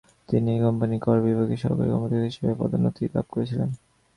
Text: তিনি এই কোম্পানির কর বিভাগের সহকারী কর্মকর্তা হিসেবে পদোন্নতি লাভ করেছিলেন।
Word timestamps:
তিনি 0.29 0.47
এই 0.51 0.61
কোম্পানির 0.61 0.99
কর 0.99 1.17
বিভাগের 1.21 1.59
সহকারী 1.61 1.89
কর্মকর্তা 1.91 2.27
হিসেবে 2.29 2.53
পদোন্নতি 2.59 3.03
লাভ 3.13 3.25
করেছিলেন। 3.31 3.69